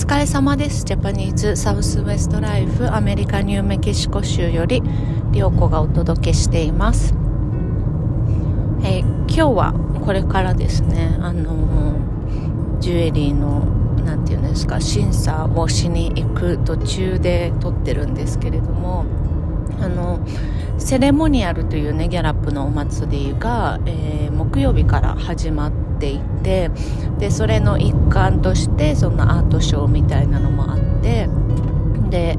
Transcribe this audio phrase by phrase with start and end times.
[0.00, 0.84] 疲れ様です。
[0.86, 4.82] ジャパニーズサウスウェストライフアメリカニューメキシコ州より
[5.34, 7.14] 良子がお届けしています。
[8.82, 13.60] えー、今日はこれからですね、あのー、ジュエリーの
[14.02, 19.04] なんていうんですか審査をしに行く途中で撮ってるんですけれども、
[19.82, 20.20] あの
[20.78, 26.70] セレモニアルというねギャラップのお祭りが、えー、木曜日から始まっていて
[27.18, 31.28] でそれの一環としてそのアートショーみたいなのもあって
[32.08, 32.38] で、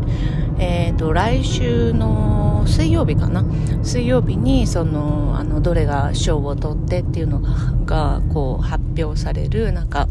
[0.59, 3.45] えーと、来週の水曜日かな？
[3.84, 7.49] 水曜日にそのあのどれが賞を取ってっていうのが
[7.85, 10.07] がこう発表されるなんか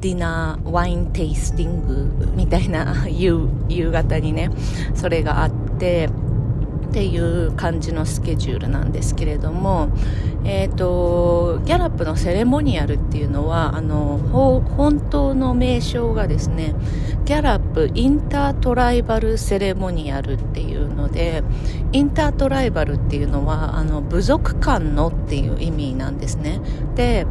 [0.00, 3.48] ディナーワインテイスティングみたいな夕
[3.90, 4.50] 方にね
[4.94, 6.08] それがあって
[6.88, 9.88] っていう感じのスケジュールなんですけれども、
[10.44, 16.74] えーと、ギャラップのセレモニアルっていうのはあの本当の名称がですね
[17.24, 21.42] ギャラップインタートライバルセレモニアルっていうので
[21.92, 26.60] インタートライバルっていうのはあの部族間のっていう意味なんですね。
[26.94, 27.26] で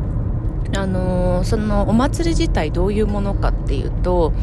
[0.76, 4.34] あのそのお祭り自体どういうものかっていうと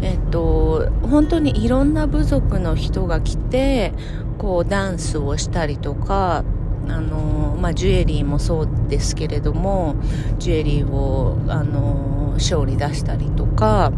[0.00, 3.92] えっと、本当にいろんな部族の人が来て
[4.38, 6.44] こうダンスをしたりとか
[6.88, 9.96] あの、まあ、ジュエリーもそうですけれども
[10.38, 13.92] ジュエリーをあの勝利出したりとか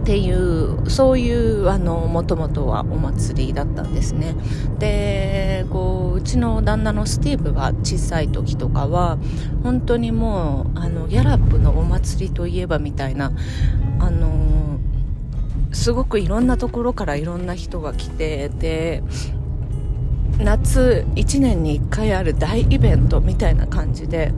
[0.00, 4.34] っていうそういうあのもともとはお祭りだったんですね。
[4.78, 9.18] でこううちの旦那のスティーブが小さい時とかは
[9.62, 13.30] 本当にもうあのギャラップのお祭りといえばみたいな
[14.00, 14.39] あの
[15.72, 19.02] すごくいろんなところからいろんな人が来てで
[20.38, 24.32] 夏1年に1回ある大イベントみたいな感じで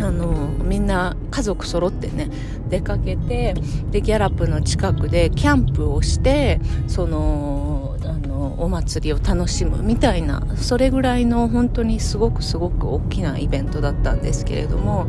[0.00, 2.30] あのみんな家族揃ってね
[2.68, 3.54] 出かけて
[3.90, 15.06] でギャラップの近くでキャンプをしてそのあのお祭りを楽しむみたいなそれぐらいの本当にすごくすごく大きなイベントだったんですけれども、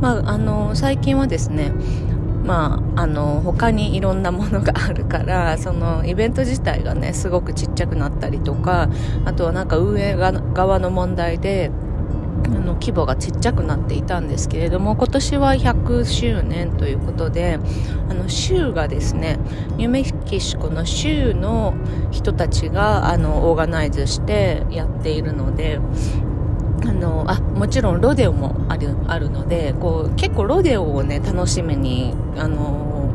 [0.00, 1.72] まあ、あの最近はですね
[2.48, 8.88] まあ、あの他にいろんなものがあるから そのイベント自体がねすごくちっちゃくなったりとか
[9.26, 11.70] あとはなんか運営側の問題で
[12.46, 17.58] あの規模がちっちゃくなっていたんですけれども今年は100周年ということで
[18.08, 19.38] あの州がですね
[19.76, 21.74] ニューメキシコの州の
[22.10, 25.80] 人たちがあのオーガナイズしてやっているので
[26.82, 33.14] あのあもちろんロデオもあるあるのでこう結構ロデオをね楽しみにあの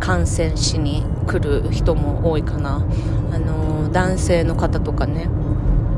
[0.00, 2.84] 観戦しに来る人も多いかな。
[3.30, 5.28] あの男性の方とかね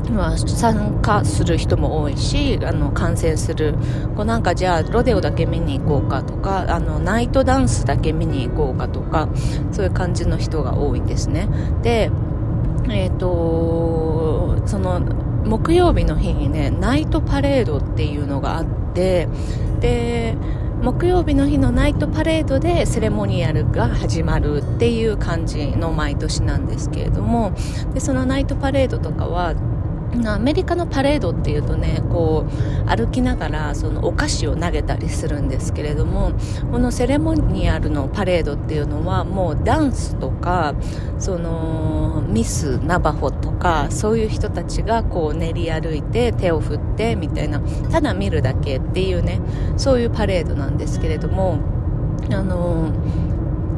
[0.09, 3.75] まあ、参加する人も多いしあの観戦する。
[4.15, 9.29] こうなんかじゃあロデオだけ見に行こうかとかあのナイトダンスだけ見に行こうかとか
[9.71, 11.47] そういう感じの人が多いんですね。
[11.81, 12.11] で
[12.89, 15.01] えっ、ー、とその
[15.45, 19.27] 木曜日の日にねナイトパレードっていうのがあって
[19.79, 20.35] で
[20.81, 27.53] 木曜日の日のナイトパレードでセレモニアルが始まるっていう感じの毎年なんですけれども
[27.93, 29.53] でそのナイトパレードとかは
[30.25, 36.33] アメリカのパレードっていうとねこう歩きながらそのお菓子を投げたりするんですけれども
[36.71, 40.75] このセレモニアルのパレードっていうのはもうダンスとか
[41.17, 49.39] そのミスナバホとかそういう人たちがこう練り歩いて手を振ってみたいなただ見るだけっていうね
[49.77, 51.57] そういうパレードなんですけれども
[52.31, 52.91] あの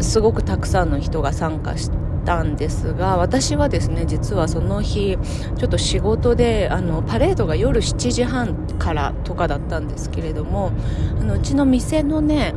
[0.01, 5.17] すごくたくさんの人が参加してたんですが私はですね実はその日
[5.57, 10.71] ちょっと仕事であのパレードが夜7時半からとかだったんですけれども
[11.19, 12.53] あのうちの店のね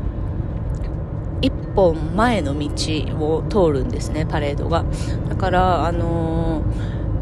[1.42, 2.68] 一本前の道
[3.18, 4.84] を通るんですねパレードが。
[5.28, 6.62] だからあの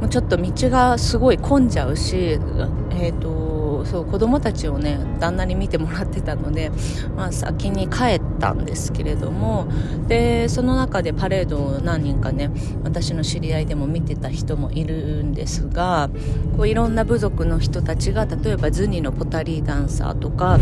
[0.02, 3.53] ー、ちょっと道がすごい混んじゃうしえっ、ー、と
[3.84, 6.70] そう子供たちをね旦那に見てもらってたので、
[7.16, 9.68] まあ、先に帰ったんですけれども
[10.08, 12.50] でその中でパレードを何人かね
[12.82, 16.10] 私の知り合いでも見てた人もいるんですが
[16.56, 20.58] こういろんな部族の人たちが例えばズニのポタリーダンサーとか、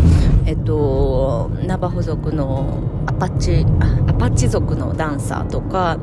[0.47, 3.67] えっと、ナバホ族のアパッチ
[4.09, 5.99] アパッチ族のダンサーとか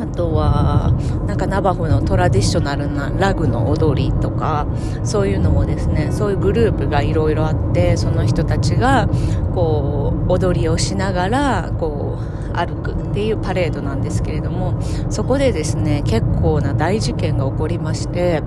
[0.00, 0.92] あとは
[1.26, 4.66] なんかナバホのトラディショナルなラグの踊りとか
[5.04, 9.08] そういうのもですねそういうグループがいろいろあってその人たちが
[9.54, 14.80] こう踊りをしながらこう歩くっていうパレードなんですけれども
[15.10, 18.42] そこでですね結構な大事件が起こりまして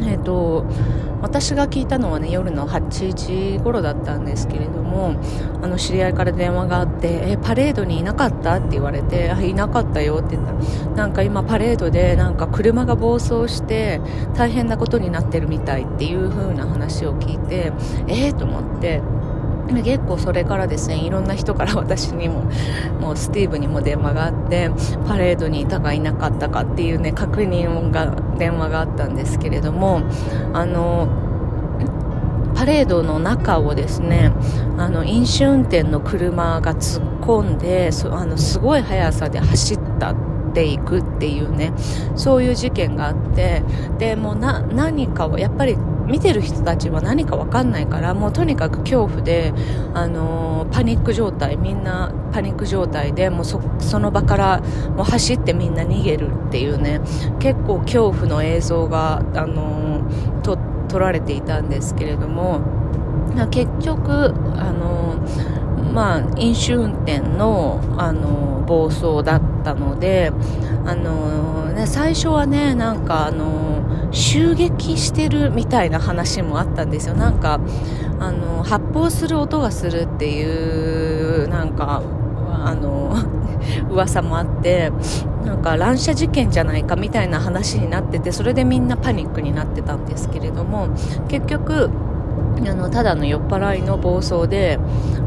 [0.00, 0.64] えーと、
[1.20, 5.14] 私が聞いたのはね夜の8時頃だったんですけれども
[5.62, 8.54] あの知り合いから電話があってえパレードにいなかった？
[8.56, 10.52] って言われてあいなかったよって言った。
[10.52, 10.58] ら
[10.96, 14.00] なんか今パレードでなんか車が暴走して
[14.34, 17.72] 大変なことになってるみたいっていう風な話を聞いて
[18.08, 19.00] えー、と思って。
[19.68, 22.42] 結構それからですねいろんな人から私にも
[23.00, 24.70] もうスティーブにも電話があって
[25.06, 30.02] パレードにいたかいなかったかっていうね確認が電話があったんですけれども
[30.52, 31.08] あの
[32.54, 34.32] パレードの中をですね
[34.78, 41.72] あの飲酒運転の車が突っ込んであのすごい速さで走ったっていくっていうね
[42.14, 43.62] そういう事件があって
[43.98, 45.76] でもう何かをやっぱり
[46.06, 49.52] 見てる人たちは何か分かんないからもうとにかく恐怖で、
[49.94, 53.60] あのー、パニック状態みんなパニック状態でもうそ
[53.98, 54.60] の場から
[54.96, 57.00] もう走ってみんな逃げるっていうね
[57.38, 60.58] 結構恐怖の映像が、あのー、と
[60.88, 62.60] 撮られていたんですけれども
[63.50, 70.32] 結局、あのー、まあ、飲酒運転の、あの暴走だったので、
[70.84, 73.81] あのね、最初はねなんか、あの
[74.12, 77.14] 襲撃してるみたいな話もあったんですよ。
[77.14, 77.60] なんか
[78.20, 82.02] あの発砲する音がするっていうなんか
[82.64, 83.16] あの
[83.90, 84.92] 噂もあって
[85.44, 90.88] なんか乱射事件じゃないかみたいな話になっててそれでみんなパニックになってたんですけれども
[91.28, 91.90] 結局
[92.58, 94.78] あのただの酔っ払いの暴走で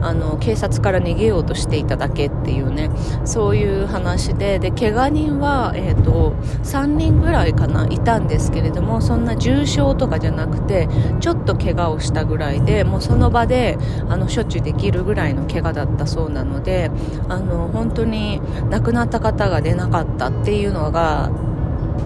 [0.02, 2.90] あの警察から逃げようとしていただけっていうね
[3.26, 6.34] そういう話でで怪我人は、えーと、
[6.64, 10.88] 3人ぐらいかないたんですけれどもそんな重傷とかじゃなくて
[11.20, 13.78] ちょっと怪我をしたぐらいでもうその場で
[14.08, 16.92] あの処置できるぐらいの怪我だったそうなので
[17.28, 21.32] あの本当に亡くなった方が出なかったっていうのが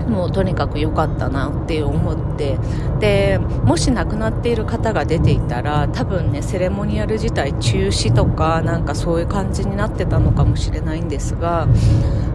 [0.10, 2.58] もうとにかく良かったなって思って
[3.00, 11.68] でもし亡くなっている方が出ていたら多分ねセレモニアル自体中止とかなんかそういう感じになってたのかもしれないんですが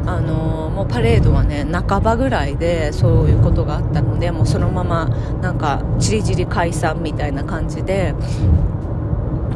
[0.06, 5.06] あのもうパレードはね半ばぐらいでそういうことがあったのでもうそのまま
[5.40, 8.14] なんかじりじり解散みたいな感じで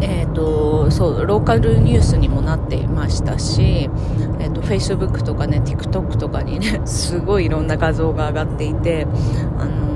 [0.00, 3.90] えーと、そうローカルニュースにもなっていましたし、
[4.38, 9.06] えーと、と Facebook とかね TikTok とかにね すごいいろんな画像が上がっていて
[9.58, 9.88] あの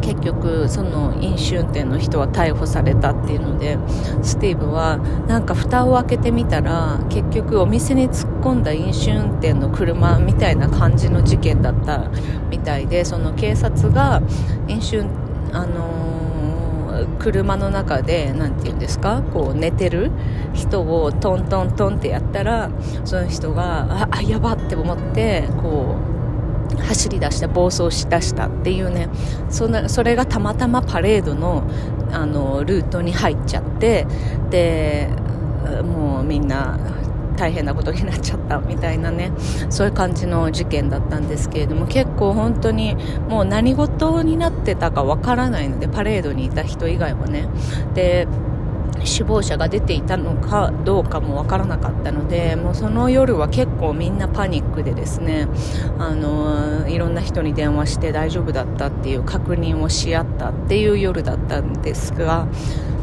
[0.00, 3.78] 結局その飲酒運転の人は逮捕されたっていうので
[4.22, 12.10] スティーブはなんか蓋を開けてみたら結局お店に突っ込んだ飲酒運転の車みたいな感じの事件だった
[12.50, 14.20] みたいでその警察が
[14.68, 15.04] 飲酒
[15.52, 16.23] あの
[17.18, 19.22] 車の中で何て言うんですか？
[19.32, 20.10] こう寝てる
[20.52, 22.70] 人をトントントンってやったら
[23.04, 25.96] その人があやばって思ってこ
[26.74, 29.08] う走り出して暴走しだしたっていうね
[29.50, 31.64] そなそれがたまたまパレードの
[32.12, 34.06] あのルートに入っちゃって
[34.50, 35.08] で
[35.82, 36.78] もうみんな
[37.36, 39.32] 大変なことになっちゃったみたいなね
[39.70, 42.96] そういう感じの事件だったんですけれども結構本当に
[43.28, 47.48] もう何事になってたかわからないのでパレードにいた人以外はね。
[47.94, 48.26] で
[49.02, 55.46] 死亡者が出ていたのかどうかも分からなかったのでもうその夜は結構みんなパニックでですね
[55.98, 62.46] あのいろんな人に電話して大丈夫だったっていう確認をし合ったっていう夜だったんですが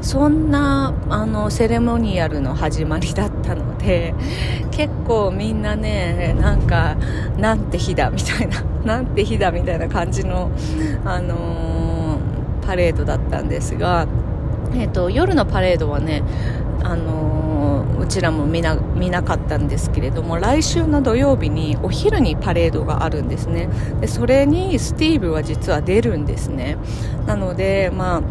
[0.01, 4.13] そんなあのセレモニアルの始まりだったので
[4.71, 6.95] 結構みんなねなんか
[7.37, 10.51] なんて日だみたいな なんて日だみたいな感じの、
[11.05, 14.07] あのー、パレードだったんですが、
[14.73, 16.23] えーと、夜のパレードはね、
[16.83, 23.69] あのー、うちらも見な見なかったんですけれども来週の土曜日にお昼にパレードがあるんですね。
[23.99, 26.77] でそれにスティーブは実は出るんですね。
[27.27, 28.21] なのでまあ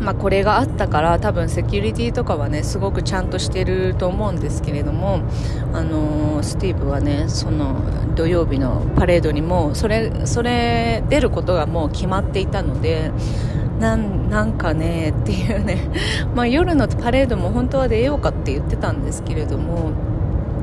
[0.00, 5.22] まあ、これがあったから多分セキュリティとかはねすごくちゃんとしてると思うんですけれども、
[5.72, 13.10] あのー、スティーブはねその土曜日のパレードにもそれそれ出ることがもう決まっていたので
[13.78, 15.78] なんなんかねっていうね、
[16.34, 19.90] まあ、夜のパレードも本当は出ようかって言ってたんですけれども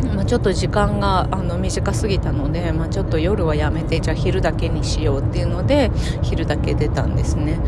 [0.02, 5.92] まあ、ちょっと時間があの短すぎたので、まあ、ちょっと夜はやめてじゃあ昼だけにしようっていうので
[6.22, 7.60] 昼だけ出たんですね。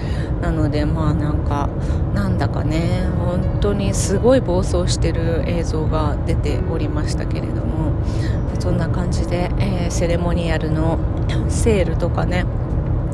[0.42, 1.70] なのでまあなんか
[2.14, 7.94] なんだかね本当にすごい暴走してる映像が出ておりましたけれども
[8.60, 11.00] そんな感じで、えー、セレモニアルの
[11.50, 12.46] セールとかね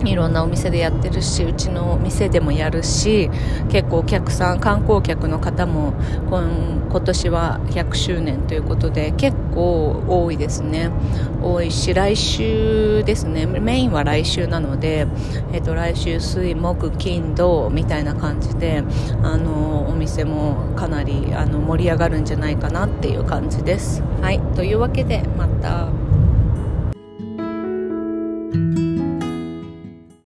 [0.05, 3.29] いろんなお店でやってるしうちの店でもやるし
[3.69, 5.93] 結構お客さん観光客の方も
[6.29, 10.89] 今年は100周年ということで結構多いですね。
[11.41, 13.45] 多いし来週ですね。
[13.45, 15.07] メインは来週なので、
[15.53, 18.83] えっと、来週水木金土みたいな感じで
[19.23, 24.01] あのお店もかなりあの盛り上がるんじゃないかなっていう感じです。
[24.21, 24.39] はい。
[24.55, 26.08] というわけでまた。